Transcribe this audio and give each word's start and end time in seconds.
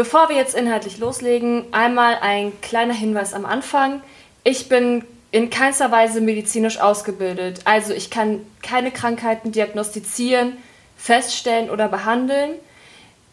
Bevor 0.00 0.30
wir 0.30 0.36
jetzt 0.36 0.54
inhaltlich 0.54 0.96
loslegen, 0.96 1.66
einmal 1.72 2.16
ein 2.22 2.58
kleiner 2.62 2.94
Hinweis 2.94 3.34
am 3.34 3.44
Anfang. 3.44 4.00
Ich 4.44 4.70
bin 4.70 5.04
in 5.30 5.50
keinster 5.50 5.92
Weise 5.92 6.22
medizinisch 6.22 6.80
ausgebildet. 6.80 7.60
Also 7.66 7.92
ich 7.92 8.08
kann 8.08 8.40
keine 8.62 8.92
Krankheiten 8.92 9.52
diagnostizieren, 9.52 10.56
feststellen 10.96 11.68
oder 11.68 11.88
behandeln. 11.88 12.52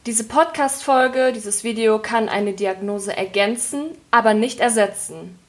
Diese 0.07 0.25
Podcast-Folge, 0.25 1.31
dieses 1.31 1.63
Video 1.63 1.99
kann 1.99 2.27
eine 2.27 2.51
Diagnose 2.51 3.15
ergänzen, 3.15 3.91
aber 4.11 4.33
nicht 4.33 4.59
ersetzen. 4.59 5.39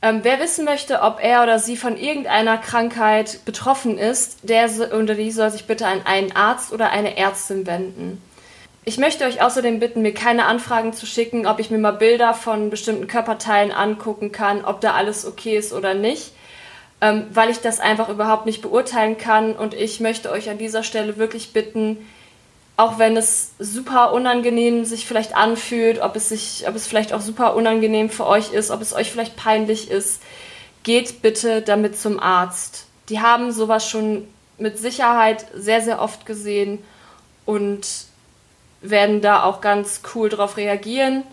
Ähm, 0.00 0.20
wer 0.22 0.38
wissen 0.38 0.64
möchte, 0.64 1.02
ob 1.02 1.18
er 1.20 1.42
oder 1.42 1.58
sie 1.58 1.76
von 1.76 1.96
irgendeiner 1.96 2.56
Krankheit 2.56 3.44
betroffen 3.44 3.98
ist, 3.98 4.38
der 4.44 4.70
oder 4.96 5.16
die 5.16 5.32
soll 5.32 5.50
sich 5.50 5.66
bitte 5.66 5.88
an 5.88 6.02
einen 6.06 6.36
Arzt 6.36 6.72
oder 6.72 6.90
eine 6.90 7.16
Ärztin 7.16 7.66
wenden. 7.66 8.22
Ich 8.84 8.96
möchte 8.96 9.26
euch 9.26 9.42
außerdem 9.42 9.78
bitten, 9.78 10.00
mir 10.00 10.14
keine 10.14 10.46
Anfragen 10.46 10.94
zu 10.94 11.04
schicken, 11.04 11.46
ob 11.46 11.58
ich 11.58 11.70
mir 11.70 11.78
mal 11.78 11.90
Bilder 11.92 12.32
von 12.32 12.70
bestimmten 12.70 13.06
Körperteilen 13.06 13.72
angucken 13.72 14.32
kann, 14.32 14.64
ob 14.64 14.80
da 14.80 14.94
alles 14.94 15.26
okay 15.26 15.56
ist 15.56 15.74
oder 15.74 15.92
nicht, 15.92 16.32
ähm, 17.02 17.26
weil 17.30 17.50
ich 17.50 17.60
das 17.60 17.78
einfach 17.78 18.08
überhaupt 18.08 18.46
nicht 18.46 18.62
beurteilen 18.62 19.18
kann. 19.18 19.54
Und 19.54 19.74
ich 19.74 20.00
möchte 20.00 20.30
euch 20.30 20.48
an 20.48 20.56
dieser 20.56 20.82
Stelle 20.82 21.18
wirklich 21.18 21.52
bitten, 21.52 21.98
auch 22.78 22.98
wenn 22.98 23.18
es 23.18 23.50
super 23.58 24.14
unangenehm 24.14 24.86
sich 24.86 25.06
vielleicht 25.06 25.36
anfühlt, 25.36 26.00
ob 26.00 26.16
es 26.16 26.30
sich, 26.30 26.64
ob 26.66 26.74
es 26.74 26.86
vielleicht 26.86 27.12
auch 27.12 27.20
super 27.20 27.54
unangenehm 27.54 28.08
für 28.08 28.26
euch 28.26 28.54
ist, 28.54 28.70
ob 28.70 28.80
es 28.80 28.94
euch 28.94 29.12
vielleicht 29.12 29.36
peinlich 29.36 29.90
ist, 29.90 30.22
geht 30.84 31.20
bitte 31.20 31.60
damit 31.60 32.00
zum 32.00 32.18
Arzt. 32.18 32.86
Die 33.10 33.20
haben 33.20 33.52
sowas 33.52 33.86
schon 33.86 34.26
mit 34.56 34.78
Sicherheit 34.78 35.44
sehr, 35.54 35.82
sehr 35.82 36.00
oft 36.00 36.24
gesehen 36.24 36.78
und 37.44 37.86
werden 38.82 39.20
da 39.20 39.42
auch 39.44 39.60
ganz 39.60 40.02
cool 40.14 40.28
drauf 40.28 40.56
reagieren. 40.56 41.24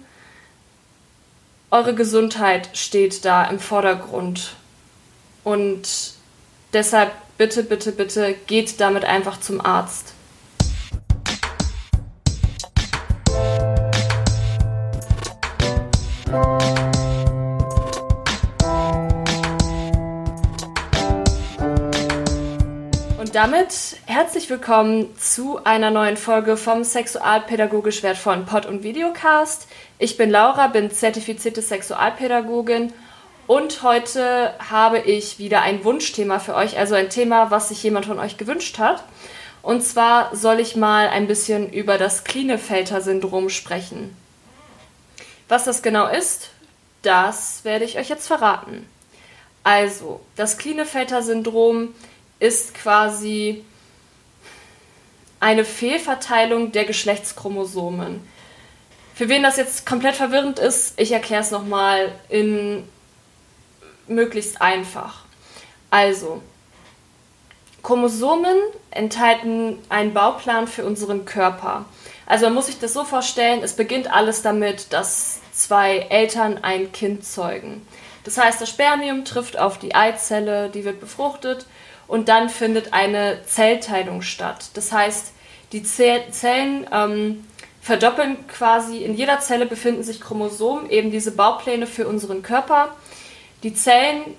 Eure 1.69 1.95
Gesundheit 1.95 2.69
steht 2.73 3.25
da 3.25 3.45
im 3.45 3.59
Vordergrund. 3.59 4.55
Und 5.43 6.13
deshalb 6.73 7.11
bitte, 7.37 7.63
bitte, 7.63 7.91
bitte 7.91 8.35
geht 8.47 8.79
damit 8.79 9.05
einfach 9.05 9.39
zum 9.39 9.63
Arzt. 9.63 10.13
Damit 23.37 23.97
herzlich 24.07 24.49
willkommen 24.49 25.15
zu 25.15 25.63
einer 25.63 25.91
neuen 25.91 26.17
Folge 26.17 26.57
vom 26.57 26.83
Sexualpädagogisch 26.83 28.01
wertvollen 28.01 28.47
Pod- 28.47 28.65
und 28.65 28.81
Videocast. 28.81 29.67
Ich 29.99 30.17
bin 30.17 30.31
Laura, 30.31 30.65
bin 30.69 30.89
zertifizierte 30.89 31.61
Sexualpädagogin 31.61 32.93
und 33.45 33.83
heute 33.83 34.55
habe 34.71 34.97
ich 34.97 35.37
wieder 35.37 35.61
ein 35.61 35.83
Wunschthema 35.83 36.39
für 36.39 36.55
euch, 36.55 36.79
also 36.79 36.95
ein 36.95 37.11
Thema, 37.11 37.51
was 37.51 37.69
sich 37.69 37.83
jemand 37.83 38.07
von 38.07 38.17
euch 38.17 38.37
gewünscht 38.37 38.79
hat. 38.79 39.03
Und 39.61 39.83
zwar 39.83 40.35
soll 40.35 40.59
ich 40.59 40.75
mal 40.75 41.07
ein 41.07 41.27
bisschen 41.27 41.71
über 41.71 41.99
das 41.99 42.23
Klinefelter-Syndrom 42.23 43.49
sprechen. 43.49 44.17
Was 45.47 45.65
das 45.65 45.83
genau 45.83 46.07
ist, 46.07 46.49
das 47.03 47.63
werde 47.65 47.85
ich 47.85 47.99
euch 47.99 48.09
jetzt 48.09 48.25
verraten. 48.25 48.89
Also, 49.63 50.21
das 50.35 50.57
Klinefelter-Syndrom 50.57 51.89
ist 51.89 52.16
quasi 52.73 53.63
eine 55.39 55.65
Fehlverteilung 55.65 56.71
der 56.71 56.85
Geschlechtschromosomen. 56.85 58.27
Für 59.13 59.29
wen 59.29 59.43
das 59.43 59.57
jetzt 59.57 59.85
komplett 59.85 60.15
verwirrend 60.15 60.59
ist, 60.59 60.99
ich 60.99 61.11
erkläre 61.11 61.41
es 61.41 61.51
nochmal 61.51 62.11
in 62.29 62.87
möglichst 64.07 64.61
einfach. 64.61 65.25
Also, 65.89 66.41
Chromosomen 67.83 68.57
enthalten 68.91 69.77
einen 69.89 70.13
Bauplan 70.13 70.67
für 70.67 70.85
unseren 70.85 71.25
Körper. 71.25 71.85
Also 72.25 72.45
man 72.45 72.55
muss 72.55 72.65
sich 72.65 72.79
das 72.79 72.93
so 72.93 73.05
vorstellen, 73.05 73.63
es 73.63 73.73
beginnt 73.73 74.11
alles 74.11 74.41
damit, 74.41 74.91
dass 74.91 75.39
zwei 75.53 75.99
Eltern 76.09 76.59
ein 76.63 76.91
Kind 76.91 77.25
zeugen. 77.25 77.87
Das 78.27 78.37
heißt, 78.37 78.59
das 78.59 78.69
Spermium 78.69 79.23
trifft 79.23 79.57
auf 79.57 79.79
die 79.79 79.95
Eizelle, 79.95 80.67
die 80.67 80.83
wird 80.83 80.99
befruchtet 80.99 81.65
und 82.09 82.27
dann 82.27 82.49
findet 82.49 82.91
eine 82.91 83.39
Zellteilung 83.45 84.21
statt. 84.21 84.71
Das 84.73 84.91
heißt, 84.91 85.31
die 85.71 85.81
Zellen 85.81 86.85
ähm, 86.91 87.45
verdoppeln 87.81 88.45
quasi, 88.49 88.97
in 88.97 89.15
jeder 89.15 89.39
Zelle 89.39 89.65
befinden 89.65 90.03
sich 90.03 90.19
Chromosomen, 90.19 90.89
eben 90.89 91.09
diese 91.09 91.31
Baupläne 91.31 91.87
für 91.87 92.05
unseren 92.05 92.43
Körper. 92.43 92.97
Die 93.63 93.73
Zellen 93.73 94.35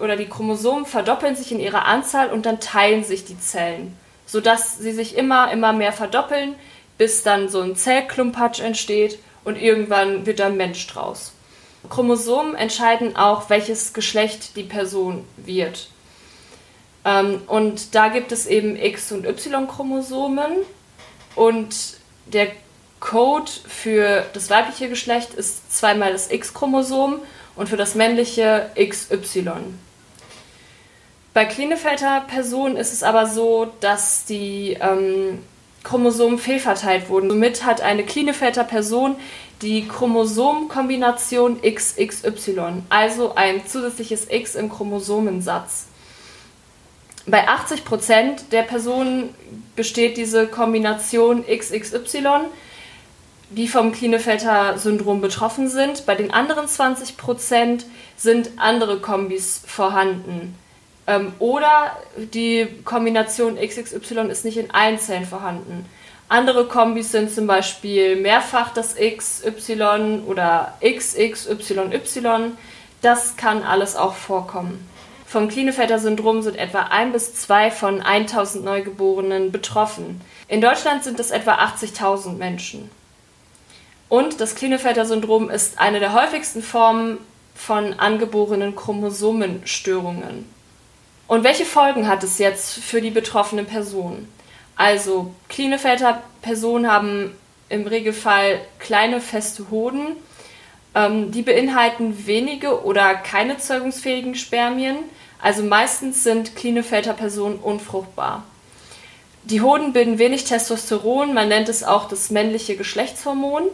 oder 0.00 0.16
die 0.16 0.28
Chromosomen 0.28 0.84
verdoppeln 0.84 1.36
sich 1.36 1.52
in 1.52 1.60
ihrer 1.60 1.84
Anzahl 1.84 2.30
und 2.30 2.44
dann 2.44 2.58
teilen 2.58 3.04
sich 3.04 3.24
die 3.24 3.38
Zellen, 3.38 3.96
sodass 4.26 4.78
sie 4.78 4.90
sich 4.90 5.16
immer, 5.16 5.52
immer 5.52 5.72
mehr 5.72 5.92
verdoppeln, 5.92 6.56
bis 6.98 7.22
dann 7.22 7.48
so 7.48 7.60
ein 7.60 7.76
Zellklumpatsch 7.76 8.58
entsteht 8.58 9.20
und 9.44 9.62
irgendwann 9.62 10.26
wird 10.26 10.40
da 10.40 10.46
ein 10.46 10.56
Mensch 10.56 10.84
draus. 10.88 11.34
Chromosomen 11.88 12.54
entscheiden 12.54 13.16
auch, 13.16 13.50
welches 13.50 13.92
Geschlecht 13.92 14.56
die 14.56 14.64
Person 14.64 15.24
wird. 15.36 15.88
Ähm, 17.04 17.42
und 17.46 17.94
da 17.94 18.08
gibt 18.08 18.32
es 18.32 18.46
eben 18.46 18.76
X- 18.76 19.12
und 19.12 19.24
Y-Chromosomen 19.24 20.52
und 21.34 21.74
der 22.26 22.48
Code 23.00 23.50
für 23.66 24.26
das 24.32 24.50
weibliche 24.50 24.88
Geschlecht 24.88 25.34
ist 25.34 25.76
zweimal 25.76 26.12
das 26.12 26.30
X-Chromosom 26.30 27.20
und 27.54 27.68
für 27.68 27.76
das 27.76 27.94
männliche 27.94 28.70
XY. 28.76 29.52
Bei 31.32 31.44
Klinefelter-Personen 31.44 32.76
ist 32.76 32.92
es 32.92 33.04
aber 33.04 33.26
so, 33.26 33.72
dass 33.80 34.24
die 34.24 34.76
ähm, 34.80 35.44
Chromosomen 35.84 36.38
fehlverteilt 36.38 37.08
wurden. 37.08 37.30
Somit 37.30 37.64
hat 37.64 37.80
eine 37.80 38.04
Klinefelter-Person 38.04 39.16
die 39.62 39.88
Chromosomkombination 39.88 41.60
XXY, 41.62 42.82
also 42.88 43.34
ein 43.34 43.66
zusätzliches 43.66 44.30
X 44.30 44.54
im 44.54 44.68
Chromosomensatz 44.68 45.86
bei 47.30 47.46
80 47.46 47.84
Prozent 47.84 48.52
der 48.52 48.62
Personen 48.62 49.34
besteht 49.76 50.16
diese 50.16 50.46
Kombination 50.46 51.44
XXY, 51.46 52.46
die 53.50 53.68
vom 53.68 53.92
Klinefelter-Syndrom 53.92 55.20
betroffen 55.20 55.68
sind. 55.68 56.06
Bei 56.06 56.14
den 56.14 56.32
anderen 56.32 56.68
20 56.68 57.16
Prozent 57.16 57.86
sind 58.16 58.50
andere 58.56 59.00
Kombis 59.00 59.62
vorhanden. 59.66 60.54
Ähm, 61.08 61.32
oder 61.38 61.96
die 62.16 62.68
Kombination 62.84 63.56
XXY 63.56 64.28
ist 64.30 64.44
nicht 64.44 64.58
in 64.58 64.70
allen 64.70 64.98
Zellen 64.98 65.24
vorhanden. 65.24 65.86
Andere 66.28 66.66
Kombis 66.66 67.10
sind 67.10 67.34
zum 67.34 67.46
Beispiel 67.46 68.16
mehrfach 68.16 68.74
das 68.74 68.94
XY 68.96 70.22
oder 70.26 70.74
XXYY. 70.82 72.52
Das 73.00 73.36
kann 73.38 73.62
alles 73.62 73.96
auch 73.96 74.14
vorkommen. 74.14 74.86
Vom 75.26 75.48
Klinefelter-Syndrom 75.48 76.42
sind 76.42 76.56
etwa 76.56 76.82
ein 76.90 77.12
bis 77.12 77.34
zwei 77.34 77.70
von 77.70 78.02
1000 78.02 78.64
Neugeborenen 78.64 79.50
betroffen. 79.50 80.20
In 80.48 80.60
Deutschland 80.60 81.04
sind 81.04 81.18
es 81.20 81.30
etwa 81.30 81.54
80.000 81.54 82.36
Menschen. 82.36 82.90
Und 84.10 84.40
das 84.42 84.54
Klinefelter-Syndrom 84.54 85.48
ist 85.48 85.78
eine 85.78 86.00
der 86.00 86.12
häufigsten 86.12 86.62
Formen 86.62 87.18
von 87.54 87.94
angeborenen 87.94 88.76
Chromosomenstörungen. 88.76 90.57
Und 91.28 91.44
welche 91.44 91.66
Folgen 91.66 92.08
hat 92.08 92.24
es 92.24 92.38
jetzt 92.38 92.78
für 92.78 93.00
die 93.00 93.10
betroffene 93.10 93.62
Person? 93.62 94.26
Also, 94.74 95.34
Klinefelter-Personen 95.48 96.90
haben 96.90 97.36
im 97.68 97.86
Regelfall 97.86 98.60
kleine 98.78 99.20
feste 99.20 99.70
Hoden. 99.70 100.16
Ähm, 100.94 101.30
die 101.30 101.42
beinhalten 101.42 102.26
wenige 102.26 102.82
oder 102.84 103.14
keine 103.14 103.58
zeugungsfähigen 103.58 104.34
Spermien. 104.34 104.96
Also 105.40 105.62
meistens 105.62 106.24
sind 106.24 106.56
Klinefelter-Personen 106.56 107.58
unfruchtbar. 107.58 108.42
Die 109.44 109.60
Hoden 109.60 109.92
bilden 109.92 110.18
wenig 110.18 110.44
Testosteron, 110.44 111.32
man 111.32 111.48
nennt 111.48 111.68
es 111.68 111.84
auch 111.84 112.08
das 112.08 112.30
männliche 112.30 112.76
Geschlechtshormon. 112.76 113.64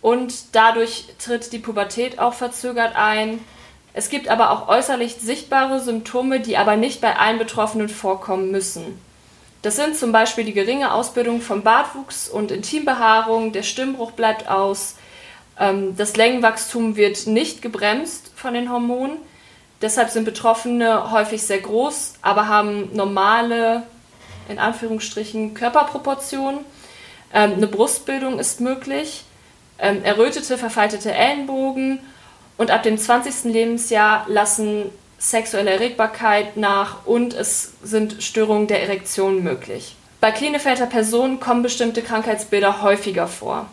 Und 0.00 0.54
dadurch 0.54 1.06
tritt 1.18 1.52
die 1.52 1.58
Pubertät 1.58 2.18
auch 2.18 2.34
verzögert 2.34 2.94
ein. 2.96 3.40
Es 3.96 4.10
gibt 4.10 4.28
aber 4.28 4.50
auch 4.50 4.68
äußerlich 4.68 5.16
sichtbare 5.16 5.80
Symptome, 5.80 6.38
die 6.38 6.56
aber 6.56 6.76
nicht 6.76 7.00
bei 7.00 7.16
allen 7.16 7.38
Betroffenen 7.38 7.88
vorkommen 7.88 8.50
müssen. 8.50 9.00
Das 9.62 9.74
sind 9.74 9.96
zum 9.96 10.12
Beispiel 10.12 10.44
die 10.44 10.52
geringe 10.52 10.92
Ausbildung 10.92 11.40
von 11.40 11.62
Bartwuchs 11.62 12.28
und 12.28 12.52
Intimbehaarung, 12.52 13.52
der 13.52 13.62
Stimmbruch 13.64 14.12
bleibt 14.12 14.48
aus, 14.48 14.94
ähm, 15.58 15.96
das 15.96 16.14
Längenwachstum 16.16 16.94
wird 16.96 17.26
nicht 17.26 17.62
gebremst 17.62 18.30
von 18.36 18.54
den 18.54 18.70
Hormonen 18.70 19.16
Deshalb 19.82 20.08
sind 20.08 20.24
Betroffene 20.24 21.10
häufig 21.10 21.42
sehr 21.42 21.58
groß, 21.58 22.14
aber 22.22 22.48
haben 22.48 22.94
normale, 22.94 23.82
in 24.48 24.58
Anführungsstrichen, 24.58 25.52
Körperproportionen. 25.52 26.60
Ähm, 27.34 27.54
eine 27.54 27.66
Brustbildung 27.66 28.38
ist 28.38 28.60
möglich, 28.60 29.24
ähm, 29.78 30.02
errötete, 30.02 30.56
verfaltete 30.56 31.12
Ellenbogen 31.12 31.98
und 32.56 32.70
ab 32.70 32.82
dem 32.82 32.98
20. 32.98 33.52
Lebensjahr 33.52 34.26
lassen 34.28 34.90
sexuelle 35.18 35.72
Erregbarkeit 35.72 36.56
nach 36.56 37.06
und 37.06 37.34
es 37.34 37.72
sind 37.82 38.22
Störungen 38.22 38.66
der 38.66 38.82
Erektion 38.82 39.42
möglich. 39.42 39.96
Bei 40.20 40.30
Klinefelder 40.30 40.86
Personen 40.86 41.40
kommen 41.40 41.62
bestimmte 41.62 42.02
Krankheitsbilder 42.02 42.82
häufiger 42.82 43.26
vor. 43.26 43.66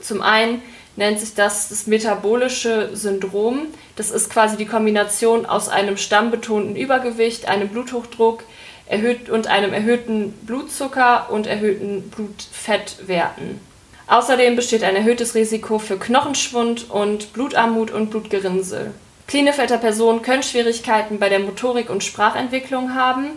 Zum 0.00 0.22
einen 0.22 0.62
nennt 0.96 1.20
sich 1.20 1.34
das 1.34 1.68
das 1.68 1.86
metabolische 1.86 2.94
Syndrom. 2.94 3.68
Das 3.96 4.10
ist 4.10 4.30
quasi 4.30 4.56
die 4.56 4.66
Kombination 4.66 5.46
aus 5.46 5.68
einem 5.68 5.96
stammbetonten 5.96 6.76
Übergewicht, 6.76 7.48
einem 7.48 7.68
Bluthochdruck 7.68 8.44
erhöht 8.86 9.30
und 9.30 9.46
einem 9.46 9.72
erhöhten 9.72 10.32
Blutzucker 10.42 11.30
und 11.30 11.46
erhöhten 11.46 12.10
Blutfettwerten. 12.10 13.60
Außerdem 14.06 14.56
besteht 14.56 14.84
ein 14.84 14.96
erhöhtes 14.96 15.34
Risiko 15.34 15.78
für 15.78 15.98
Knochenschwund 15.98 16.90
und 16.90 17.32
Blutarmut 17.32 17.90
und 17.90 18.10
Blutgerinnsel. 18.10 18.92
Klinefelder 19.26 19.78
Personen 19.78 20.22
können 20.22 20.42
Schwierigkeiten 20.42 21.18
bei 21.18 21.28
der 21.28 21.38
Motorik 21.38 21.88
und 21.88 22.04
Sprachentwicklung 22.04 22.94
haben 22.94 23.30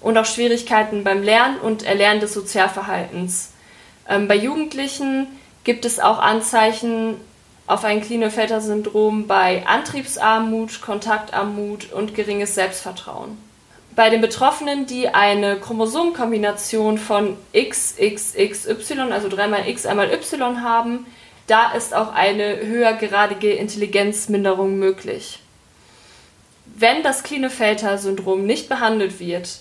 und 0.00 0.16
auch 0.16 0.26
Schwierigkeiten 0.26 1.04
beim 1.04 1.22
Lernen 1.22 1.58
und 1.58 1.82
Erlernen 1.82 2.20
des 2.20 2.34
Sozialverhaltens. 2.34 3.50
Ähm, 4.08 4.28
bei 4.28 4.36
Jugendlichen 4.36 5.26
gibt 5.64 5.84
es 5.84 5.98
auch 5.98 6.18
Anzeichen 6.18 7.16
auf 7.66 7.84
ein 7.84 8.00
Klinefelder-Syndrom 8.00 9.26
bei 9.26 9.64
Antriebsarmut, 9.66 10.80
Kontaktarmut 10.80 11.92
und 11.92 12.14
geringes 12.14 12.54
Selbstvertrauen. 12.54 13.38
Bei 13.96 14.08
den 14.08 14.20
Betroffenen, 14.20 14.86
die 14.86 15.08
eine 15.08 15.56
Chromosomenkombination 15.56 16.98
von 16.98 17.36
XXXY, 17.52 19.00
also 19.10 19.28
dreimal 19.28 19.68
X, 19.68 19.84
einmal 19.84 20.12
Y 20.12 20.62
haben, 20.62 21.06
da 21.48 21.72
ist 21.72 21.94
auch 21.94 22.12
eine 22.12 22.60
höhergradige 22.64 23.52
Intelligenzminderung 23.52 24.78
möglich. 24.78 25.40
Wenn 26.66 27.02
das 27.02 27.24
Klinefelter-Syndrom 27.24 28.46
nicht 28.46 28.68
behandelt 28.68 29.18
wird, 29.18 29.58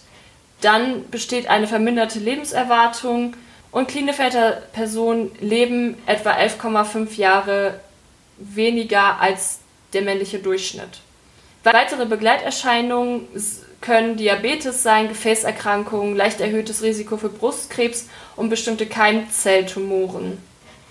dann 0.62 1.10
besteht 1.10 1.50
eine 1.50 1.68
verminderte 1.68 2.20
Lebenserwartung 2.20 3.36
und 3.72 3.88
Klinefelter-Personen 3.88 5.32
leben 5.40 5.98
etwa 6.06 6.34
11,5 6.34 7.16
Jahre 7.18 7.80
weniger 8.38 9.20
als 9.20 9.60
der 9.94 10.04
männliche 10.04 10.40
Durchschnitt. 10.40 11.02
Weitere 11.64 12.06
Begleiterscheinungen 12.06 13.28
können 13.82 14.18
Diabetes 14.18 14.84
sein, 14.84 15.08
Gefäßerkrankungen, 15.08 16.16
leicht 16.16 16.42
erhöhtes 16.42 16.82
Risiko 16.82 17.18
für 17.18 17.30
Brustkrebs 17.30 18.08
und 18.36 18.50
bestimmte 18.50 18.86
Keimzelltumoren. 18.86 20.38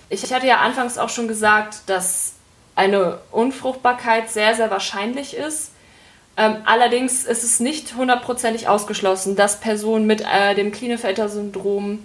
Ich 0.09 0.33
hatte 0.33 0.47
ja 0.47 0.57
anfangs 0.57 0.97
auch 0.97 1.09
schon 1.09 1.27
gesagt, 1.27 1.81
dass 1.85 2.33
eine 2.75 3.19
Unfruchtbarkeit 3.31 4.29
sehr, 4.29 4.55
sehr 4.55 4.71
wahrscheinlich 4.71 5.35
ist. 5.35 5.71
Ähm, 6.37 6.57
allerdings 6.65 7.25
ist 7.25 7.43
es 7.43 7.59
nicht 7.59 7.95
hundertprozentig 7.95 8.67
ausgeschlossen, 8.67 9.35
dass 9.35 9.59
Personen 9.59 10.07
mit 10.07 10.21
äh, 10.21 10.55
dem 10.55 10.71
Klinefelter-Syndrom 10.71 11.99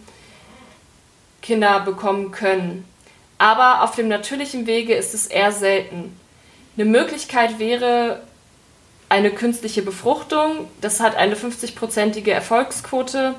Kinder 1.40 1.80
bekommen 1.80 2.30
können. 2.30 2.84
Aber 3.38 3.82
auf 3.82 3.94
dem 3.94 4.08
natürlichen 4.08 4.66
Wege 4.66 4.94
ist 4.94 5.14
es 5.14 5.26
eher 5.26 5.52
selten. 5.52 6.19
Eine 6.76 6.87
Möglichkeit 6.87 7.58
wäre 7.58 8.22
eine 9.08 9.30
künstliche 9.30 9.82
Befruchtung. 9.82 10.68
Das 10.80 11.00
hat 11.00 11.16
eine 11.16 11.36
50-prozentige 11.36 12.30
Erfolgsquote. 12.30 13.34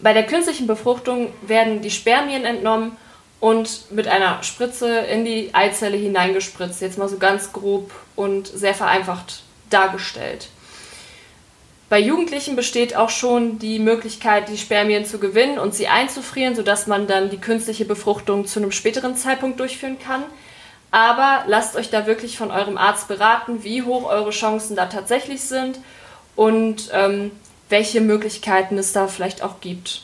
Bei 0.00 0.12
der 0.12 0.26
künstlichen 0.26 0.66
Befruchtung 0.66 1.32
werden 1.42 1.82
die 1.82 1.90
Spermien 1.90 2.44
entnommen 2.44 2.96
und 3.40 3.90
mit 3.90 4.08
einer 4.08 4.42
Spritze 4.42 4.98
in 5.00 5.24
die 5.24 5.50
Eizelle 5.52 5.96
hineingespritzt. 5.96 6.80
Jetzt 6.80 6.98
mal 6.98 7.08
so 7.08 7.18
ganz 7.18 7.52
grob 7.52 7.92
und 8.16 8.46
sehr 8.46 8.74
vereinfacht 8.74 9.42
dargestellt. 9.70 10.48
Bei 11.90 11.98
Jugendlichen 11.98 12.56
besteht 12.56 12.96
auch 12.96 13.10
schon 13.10 13.58
die 13.58 13.78
Möglichkeit, 13.78 14.48
die 14.48 14.56
Spermien 14.56 15.04
zu 15.04 15.18
gewinnen 15.18 15.58
und 15.58 15.74
sie 15.74 15.88
einzufrieren, 15.88 16.56
sodass 16.56 16.86
man 16.86 17.06
dann 17.06 17.30
die 17.30 17.38
künstliche 17.38 17.84
Befruchtung 17.84 18.46
zu 18.46 18.60
einem 18.60 18.72
späteren 18.72 19.16
Zeitpunkt 19.16 19.60
durchführen 19.60 19.98
kann. 19.98 20.24
Aber 20.94 21.42
lasst 21.48 21.74
euch 21.74 21.90
da 21.90 22.06
wirklich 22.06 22.38
von 22.38 22.52
eurem 22.52 22.78
Arzt 22.78 23.08
beraten, 23.08 23.64
wie 23.64 23.82
hoch 23.82 24.08
eure 24.08 24.30
Chancen 24.30 24.76
da 24.76 24.86
tatsächlich 24.86 25.40
sind 25.40 25.80
und 26.36 26.88
ähm, 26.92 27.32
welche 27.68 28.00
Möglichkeiten 28.00 28.78
es 28.78 28.92
da 28.92 29.08
vielleicht 29.08 29.42
auch 29.42 29.60
gibt. 29.60 30.02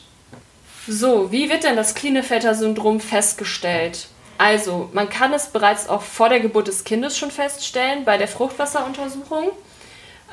So, 0.89 1.31
wie 1.31 1.49
wird 1.49 1.63
denn 1.63 1.77
das 1.77 1.95
Klinefelter-Syndrom 1.95 2.99
festgestellt? 2.99 4.07
Also, 4.37 4.89
man 4.91 5.07
kann 5.07 5.31
es 5.31 5.47
bereits 5.47 5.87
auch 5.87 6.01
vor 6.01 6.27
der 6.27 6.41
Geburt 6.41 6.67
des 6.67 6.83
Kindes 6.83 7.17
schon 7.17 7.31
feststellen, 7.31 8.03
bei 8.03 8.17
der 8.17 8.27
Fruchtwasseruntersuchung. 8.27 9.51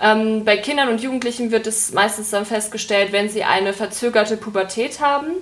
Ähm, 0.03 0.45
bei 0.45 0.57
Kindern 0.57 0.89
und 0.89 1.01
Jugendlichen 1.01 1.53
wird 1.53 1.69
es 1.69 1.93
meistens 1.93 2.31
dann 2.31 2.47
festgestellt, 2.47 3.13
wenn 3.13 3.29
sie 3.29 3.45
eine 3.45 3.75
verzögerte 3.75 4.37
Pubertät 4.37 4.99
haben. 4.99 5.35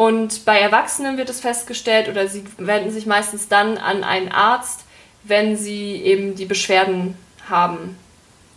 Und 0.00 0.46
bei 0.46 0.58
Erwachsenen 0.58 1.18
wird 1.18 1.28
es 1.28 1.40
festgestellt 1.40 2.08
oder 2.08 2.26
sie 2.26 2.42
wenden 2.56 2.90
sich 2.90 3.04
meistens 3.04 3.48
dann 3.48 3.76
an 3.76 4.02
einen 4.02 4.32
Arzt, 4.32 4.80
wenn 5.24 5.58
sie 5.58 5.96
eben 5.96 6.34
die 6.36 6.46
Beschwerden 6.46 7.18
haben, 7.50 7.98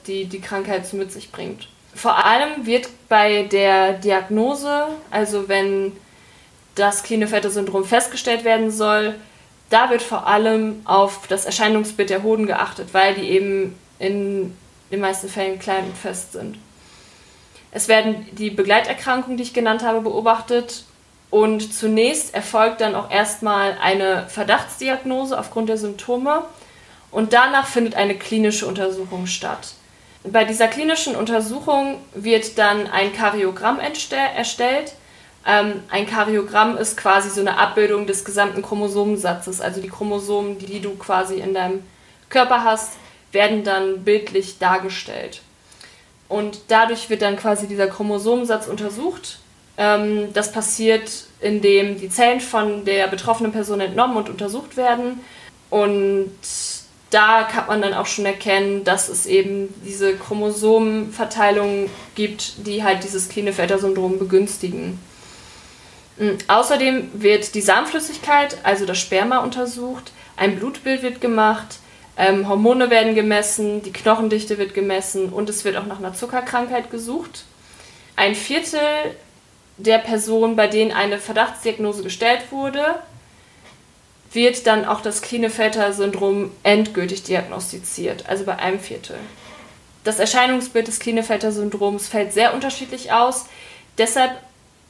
die 0.07 0.24
die 0.24 0.40
Krankheit 0.40 0.94
mit 0.94 1.12
sich 1.12 1.34
bringt. 1.34 1.68
Vor 1.94 2.24
allem 2.24 2.66
wird 2.66 2.88
bei 3.10 3.44
der 3.44 3.92
Diagnose, 3.92 4.88
also 5.12 5.50
wenn 5.50 5.92
das 6.75 7.04
Klinefelter-Syndrom 7.04 7.84
festgestellt 7.84 8.45
werden 8.45 8.72
soll, 8.72 9.13
da 9.69 9.90
wird 9.90 10.01
vor 10.01 10.25
allem 10.25 10.80
auf 10.86 11.28
das 11.28 11.44
Erscheinungsbild 11.44 12.10
der 12.10 12.24
Hoden 12.24 12.45
geachtet, 12.45 12.94
weil 12.94 13.16
die 13.16 13.30
eben 13.30 13.78
in 14.00 14.56
den 14.94 15.01
meisten 15.01 15.28
Fällen 15.28 15.60
klein 15.60 15.84
und 15.84 15.98
fest 15.98 16.31
sind. 16.31 16.57
Es 17.72 17.90
werden 17.90 18.28
die 18.31 18.50
Begleiterkrankungen, 18.50 19.36
die 19.36 19.44
ich 19.44 19.54
genannt 19.54 19.84
habe, 19.84 20.00
beobachtet 20.00 20.86
und 21.33 21.74
zunächst 21.74 22.35
erfolgt 22.35 22.80
dann 22.80 22.94
auch 22.94 23.09
erstmal 23.09 23.75
eine 23.81 24.27
Verdachtsdiagnose 24.30 25.35
aufgrund 25.39 25.68
der 25.68 25.80
Symptome 25.80 26.44
und 27.09 27.33
danach 27.33 27.65
findet 27.65 27.95
eine 27.95 28.13
klinische 28.13 28.68
Untersuchung 28.68 29.25
statt. 29.25 29.74
Bei 30.24 30.44
dieser 30.44 30.68
klinischen 30.68 31.15
Untersuchung 31.15 31.97
wird 32.13 32.59
dann 32.59 32.85
ein 32.85 33.13
Kariogramm 33.13 33.80
erstellt. 33.80 34.94
Ähm, 35.44 35.81
ein 35.89 36.06
Kariogramm 36.06 36.77
ist 36.77 36.97
quasi 36.97 37.31
so 37.31 37.41
eine 37.41 37.57
Abbildung 37.57 38.06
des 38.06 38.25
gesamten 38.25 38.62
Chromosomensatzes. 38.62 39.59
Also 39.59 39.81
die 39.81 39.89
Chromosomen, 39.89 40.59
die, 40.59 40.68
die 40.68 40.81
du 40.81 40.95
quasi 40.97 41.40
in 41.40 41.56
deinem 41.56 41.83
Körper 42.30 42.63
hast, 42.63 42.94
werden 43.31 43.63
dann 43.63 44.04
bildlich 44.04 44.59
dargestellt. 44.59 45.42
Und 46.30 46.59
dadurch 46.68 47.09
wird 47.09 47.23
dann 47.23 47.37
quasi 47.37 47.68
dieser 47.68 47.87
Chromosomensatz 47.87 48.68
untersucht. 48.68 49.40
Ähm, 49.77 50.33
das 50.33 50.51
passiert, 50.51 51.25
indem 51.42 51.99
die 51.99 52.09
Zellen 52.09 52.42
von 52.42 52.85
der 52.85 53.07
betroffenen 53.07 53.51
Person 53.51 53.80
entnommen 53.80 54.18
und 54.18 54.30
untersucht 54.30 54.77
werden. 54.77 55.19
Und 55.69 56.31
da 57.09 57.44
kann 57.44 57.68
man 57.68 57.81
dann 57.81 57.94
auch 57.94 58.06
schon 58.06 58.25
erkennen, 58.25 58.83
dass 58.83 59.09
es 59.09 59.25
eben 59.25 59.73
diese 59.85 60.15
Chromosomenverteilung 60.15 61.89
gibt, 62.15 62.65
die 62.65 62.83
halt 62.83 63.03
dieses 63.03 63.30
Klinefelter-Syndrom 63.30 64.19
begünstigen. 64.19 64.99
Mhm. 66.18 66.37
Außerdem 66.47 67.09
wird 67.13 67.56
die 67.56 67.61
Samenflüssigkeit, 67.61 68.57
also 68.63 68.85
das 68.85 68.99
Sperma, 68.99 69.39
untersucht, 69.39 70.11
ein 70.35 70.57
Blutbild 70.57 71.03
wird 71.03 71.21
gemacht, 71.21 71.80
ähm, 72.18 72.47
Hormone 72.47 72.89
werden 72.89 73.15
gemessen, 73.15 73.81
die 73.81 73.94
Knochendichte 73.94 74.57
wird 74.57 74.73
gemessen 74.73 75.30
und 75.30 75.49
es 75.49 75.65
wird 75.65 75.77
auch 75.77 75.85
nach 75.85 75.99
einer 75.99 76.13
Zuckerkrankheit 76.13 76.92
gesucht. 76.92 77.45
Ein 78.15 78.35
Viertel 78.35 78.80
der 79.77 79.97
Personen, 79.97 80.56
bei 80.56 80.68
denen 80.68 80.92
eine 80.92 81.18
Verdachtsdiagnose 81.18 82.03
gestellt 82.03 82.51
wurde, 82.51 82.95
wird 84.31 84.65
dann 84.68 84.85
auch 84.85 85.01
das 85.01 85.21
Klinefelter-Syndrom 85.21 86.51
endgültig 86.63 87.23
diagnostiziert, 87.23 88.27
also 88.27 88.45
bei 88.45 88.57
einem 88.57 88.80
Viertel. 88.80 89.18
Das 90.03 90.19
Erscheinungsbild 90.19 90.87
des 90.87 90.99
Klinefelter-Syndroms 90.99 92.07
fällt 92.07 92.33
sehr 92.33 92.53
unterschiedlich 92.53 93.11
aus. 93.11 93.45
Deshalb 93.97 94.31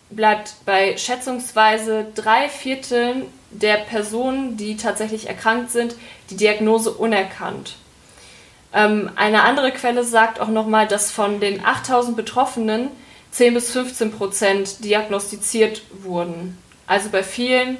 bleibt 0.10 0.56
bei 0.66 0.98
schätzungsweise 0.98 2.08
drei 2.16 2.50
Vierteln 2.50 3.26
der 3.52 3.78
Personen, 3.78 4.58
die 4.58 4.78
tatsächlich 4.78 5.28
erkrankt 5.28 5.72
sind, 5.72 5.96
die 6.30 6.38
Diagnose 6.38 6.92
unerkannt. 6.92 7.76
Ähm, 8.74 9.12
eine 9.16 9.44
andere 9.44 9.72
Quelle 9.72 10.04
sagt 10.04 10.40
auch 10.40 10.48
nochmal, 10.48 10.88
dass 10.88 11.12
von 11.12 11.40
den 11.40 11.64
8000 11.64 12.16
Betroffenen 12.16 12.90
10 13.34 13.54
bis 13.54 13.72
15 13.72 14.12
Prozent 14.12 14.84
diagnostiziert 14.84 15.84
wurden. 16.04 16.58
Also 16.88 17.10
bei 17.10 17.22
vielen 17.22 17.78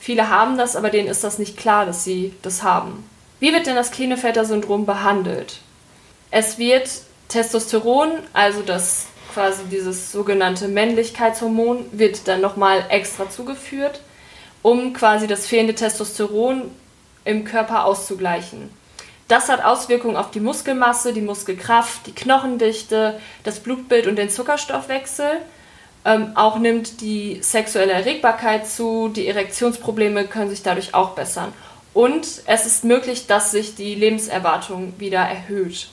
Viele 0.00 0.30
haben 0.30 0.56
das, 0.56 0.76
aber 0.76 0.88
denen 0.88 1.08
ist 1.08 1.24
das 1.24 1.38
nicht 1.38 1.58
klar, 1.58 1.84
dass 1.84 2.04
sie 2.04 2.32
das 2.40 2.62
haben. 2.62 3.04
Wie 3.38 3.52
wird 3.52 3.66
denn 3.66 3.76
das 3.76 3.90
Klinefelter-Syndrom 3.90 4.86
behandelt? 4.86 5.58
Es 6.30 6.56
wird 6.56 6.88
Testosteron, 7.28 8.10
also 8.32 8.62
das 8.62 9.06
quasi 9.34 9.64
dieses 9.70 10.10
sogenannte 10.10 10.68
Männlichkeitshormon, 10.68 11.84
wird 11.92 12.26
dann 12.28 12.40
nochmal 12.40 12.86
extra 12.88 13.28
zugeführt, 13.28 14.00
um 14.62 14.94
quasi 14.94 15.26
das 15.26 15.46
fehlende 15.46 15.74
Testosteron 15.74 16.70
im 17.26 17.44
Körper 17.44 17.84
auszugleichen. 17.84 18.70
Das 19.30 19.48
hat 19.48 19.64
Auswirkungen 19.64 20.16
auf 20.16 20.32
die 20.32 20.40
Muskelmasse, 20.40 21.12
die 21.12 21.20
Muskelkraft, 21.20 22.04
die 22.08 22.12
Knochendichte, 22.12 23.20
das 23.44 23.60
Blutbild 23.60 24.08
und 24.08 24.16
den 24.16 24.28
Zuckerstoffwechsel. 24.28 25.36
Ähm, 26.04 26.32
auch 26.34 26.58
nimmt 26.58 27.00
die 27.00 27.38
sexuelle 27.40 27.92
Erregbarkeit 27.92 28.66
zu, 28.66 29.08
die 29.08 29.28
Erektionsprobleme 29.28 30.26
können 30.26 30.50
sich 30.50 30.64
dadurch 30.64 30.94
auch 30.94 31.10
bessern. 31.10 31.52
Und 31.94 32.26
es 32.46 32.66
ist 32.66 32.82
möglich, 32.82 33.28
dass 33.28 33.52
sich 33.52 33.76
die 33.76 33.94
Lebenserwartung 33.94 34.94
wieder 34.98 35.20
erhöht. 35.20 35.90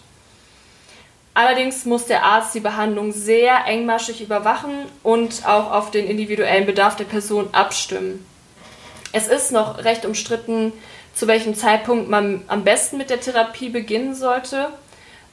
Allerdings 1.36 1.86
muss 1.86 2.08
der 2.08 2.24
Arzt 2.24 2.56
die 2.56 2.60
Behandlung 2.60 3.12
sehr 3.12 3.68
engmaschig 3.68 4.20
überwachen 4.20 4.74
und 5.04 5.46
auch 5.46 5.72
auf 5.72 5.92
den 5.92 6.08
individuellen 6.08 6.66
Bedarf 6.66 6.96
der 6.96 7.06
Person 7.06 7.50
abstimmen. 7.52 8.26
Es 9.12 9.28
ist 9.28 9.52
noch 9.52 9.84
recht 9.84 10.08
umstritten, 10.08 10.74
zu 11.18 11.28
welchem 11.28 11.56
Zeitpunkt 11.56 12.10
man 12.10 12.44
am 12.48 12.64
besten 12.64 12.98
mit 12.98 13.10
der 13.10 13.20
Therapie 13.20 13.70
beginnen 13.70 14.14
sollte. 14.14 14.68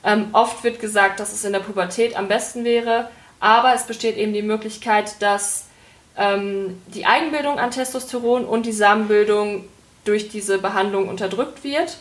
Ähm, 0.03 0.29
oft 0.33 0.65
wird 0.65 0.81
gesagt, 0.81 1.21
dass 1.21 1.35
es 1.35 1.45
in 1.45 1.53
der 1.53 1.61
Pubertät 1.61 2.17
am 2.17 2.27
besten 2.27 2.65
wäre, 2.65 3.11
aber 3.39 3.75
es 3.75 3.85
besteht 3.85 4.17
eben 4.17 4.33
die 4.33 4.43
Möglichkeit, 4.43 5.21
dass 5.21 5.67
ähm, 6.17 6.81
die 6.87 7.05
Eigenbildung 7.05 7.59
an 7.59 7.71
Testosteron 7.71 8.47
und 8.47 8.65
die 8.65 8.73
Samenbildung 8.73 9.67
durch 10.07 10.31
diese 10.31 10.57
Behandlung 10.57 11.07
unterdrückt 11.07 11.65
wird. 11.65 11.99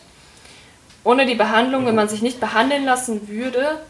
Ohne 1.04 1.26
die 1.26 1.34
Behandlung, 1.34 1.84
wenn 1.84 1.94
man 1.94 2.08
sich 2.08 2.22
nicht 2.22 2.40
behandeln 2.40 2.86
lassen 2.86 3.28
würde, 3.28 3.80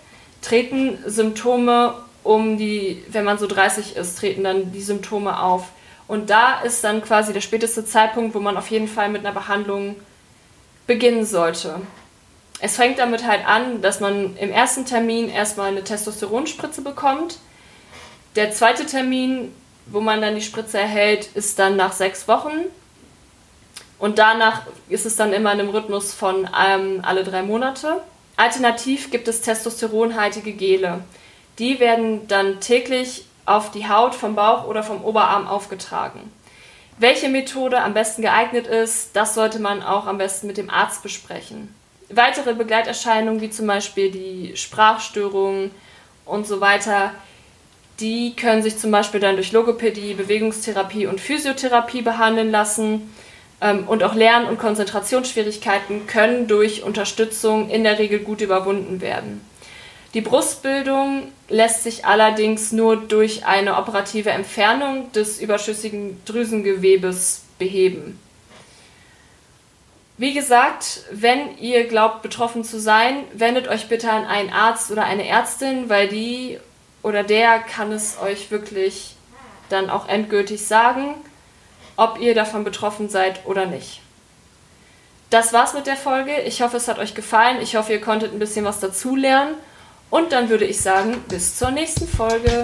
treten 0.42 0.98
Symptome 1.06 1.94
um 2.24 2.58
die, 2.58 3.04
wenn 3.08 3.24
man 3.24 3.38
so 3.38 3.46
30 3.46 3.94
ist, 3.94 4.18
treten 4.18 4.42
dann 4.42 4.72
die 4.72 4.82
Symptome 4.82 5.40
auf. 5.40 5.68
Und 6.06 6.30
da 6.30 6.60
ist 6.60 6.84
dann 6.84 7.02
quasi 7.02 7.32
der 7.32 7.40
späteste 7.40 7.84
Zeitpunkt, 7.84 8.34
wo 8.34 8.40
man 8.40 8.56
auf 8.56 8.70
jeden 8.70 8.88
Fall 8.88 9.08
mit 9.08 9.24
einer 9.24 9.34
Behandlung 9.34 9.96
beginnen 10.86 11.24
sollte. 11.24 11.80
Es 12.60 12.76
fängt 12.76 12.98
damit 12.98 13.26
halt 13.26 13.46
an, 13.46 13.82
dass 13.82 14.00
man 14.00 14.36
im 14.36 14.50
ersten 14.50 14.84
Termin 14.84 15.28
erstmal 15.28 15.68
eine 15.68 15.84
Testosteronspritze 15.84 16.82
bekommt. 16.82 17.38
Der 18.36 18.52
zweite 18.52 18.86
Termin, 18.86 19.52
wo 19.86 20.00
man 20.00 20.20
dann 20.20 20.34
die 20.34 20.42
Spritze 20.42 20.78
erhält, 20.78 21.28
ist 21.34 21.58
dann 21.58 21.76
nach 21.76 21.92
sechs 21.92 22.28
Wochen. 22.28 22.52
Und 23.98 24.18
danach 24.18 24.62
ist 24.88 25.06
es 25.06 25.16
dann 25.16 25.32
immer 25.32 25.52
in 25.52 25.60
einem 25.60 25.70
Rhythmus 25.70 26.12
von 26.12 26.48
ähm, 26.58 27.00
alle 27.02 27.24
drei 27.24 27.42
Monate. 27.42 28.02
Alternativ 28.36 29.10
gibt 29.10 29.28
es 29.28 29.40
testosteronhaltige 29.40 30.52
Gele. 30.52 31.02
Die 31.58 31.80
werden 31.80 32.26
dann 32.26 32.60
täglich 32.60 33.26
auf 33.46 33.70
die 33.70 33.88
Haut 33.88 34.14
vom 34.14 34.34
Bauch 34.34 34.66
oder 34.66 34.82
vom 34.82 35.04
Oberarm 35.04 35.46
aufgetragen. 35.46 36.20
Welche 36.98 37.28
Methode 37.28 37.80
am 37.80 37.92
besten 37.92 38.22
geeignet 38.22 38.66
ist, 38.66 39.16
das 39.16 39.34
sollte 39.34 39.58
man 39.58 39.82
auch 39.82 40.06
am 40.06 40.18
besten 40.18 40.46
mit 40.46 40.56
dem 40.56 40.70
Arzt 40.70 41.02
besprechen. 41.02 41.74
Weitere 42.08 42.54
Begleiterscheinungen 42.54 43.40
wie 43.40 43.50
zum 43.50 43.66
Beispiel 43.66 44.10
die 44.10 44.56
Sprachstörungen 44.56 45.72
und 46.24 46.46
so 46.46 46.60
weiter, 46.60 47.12
die 48.00 48.34
können 48.36 48.62
sich 48.62 48.78
zum 48.78 48.90
Beispiel 48.90 49.20
dann 49.20 49.36
durch 49.36 49.52
Logopädie, 49.52 50.14
Bewegungstherapie 50.14 51.06
und 51.06 51.20
Physiotherapie 51.20 52.02
behandeln 52.02 52.50
lassen. 52.50 53.14
Ähm, 53.60 53.84
und 53.86 54.02
auch 54.02 54.14
Lern- 54.14 54.46
und 54.46 54.58
Konzentrationsschwierigkeiten 54.58 56.06
können 56.06 56.46
durch 56.46 56.82
Unterstützung 56.82 57.70
in 57.70 57.84
der 57.84 57.98
Regel 57.98 58.20
gut 58.20 58.40
überwunden 58.40 59.00
werden. 59.00 59.40
Die 60.14 60.20
Brustbildung 60.20 61.32
lässt 61.48 61.82
sich 61.82 62.06
allerdings 62.06 62.70
nur 62.70 62.96
durch 62.96 63.46
eine 63.46 63.76
operative 63.76 64.30
Entfernung 64.30 65.10
des 65.10 65.40
überschüssigen 65.40 66.22
Drüsengewebes 66.24 67.42
beheben. 67.58 68.20
Wie 70.16 70.32
gesagt, 70.32 71.02
wenn 71.10 71.58
ihr 71.58 71.88
glaubt, 71.88 72.22
betroffen 72.22 72.62
zu 72.62 72.78
sein, 72.78 73.24
wendet 73.32 73.66
euch 73.66 73.88
bitte 73.88 74.08
an 74.08 74.24
einen 74.24 74.50
Arzt 74.50 74.92
oder 74.92 75.04
eine 75.04 75.26
Ärztin, 75.26 75.90
weil 75.90 76.08
die 76.08 76.60
oder 77.02 77.24
der 77.24 77.58
kann 77.58 77.90
es 77.90 78.16
euch 78.22 78.52
wirklich 78.52 79.16
dann 79.68 79.90
auch 79.90 80.08
endgültig 80.08 80.64
sagen, 80.64 81.16
ob 81.96 82.20
ihr 82.20 82.36
davon 82.36 82.62
betroffen 82.62 83.08
seid 83.08 83.44
oder 83.46 83.66
nicht. 83.66 84.00
Das 85.30 85.52
war's 85.52 85.74
mit 85.74 85.88
der 85.88 85.96
Folge. 85.96 86.40
Ich 86.42 86.62
hoffe, 86.62 86.76
es 86.76 86.86
hat 86.86 87.00
euch 87.00 87.16
gefallen. 87.16 87.60
Ich 87.60 87.74
hoffe, 87.74 87.92
ihr 87.92 88.00
konntet 88.00 88.32
ein 88.32 88.38
bisschen 88.38 88.64
was 88.64 88.78
dazulernen. 88.78 89.56
Und 90.14 90.30
dann 90.30 90.48
würde 90.48 90.64
ich 90.64 90.80
sagen, 90.80 91.24
bis 91.28 91.56
zur 91.56 91.72
nächsten 91.72 92.06
Folge. 92.06 92.62